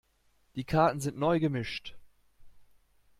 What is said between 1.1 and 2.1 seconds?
neu gemischt.